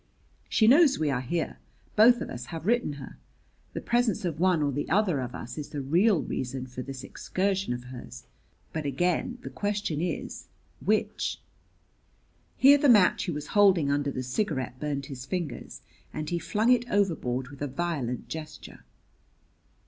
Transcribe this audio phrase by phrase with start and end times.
[0.49, 1.59] She knows we are here.
[1.95, 3.17] Both of us have written her.
[3.73, 7.03] The presence of one or the other of us is the real reason for this
[7.03, 8.25] excursion of hers.
[8.73, 10.47] But again the question is
[10.83, 11.39] which?"
[12.57, 16.71] Here the match he was holding under the cigarette burned his fingers and he flung
[16.71, 18.83] it overboard with a violent gesture.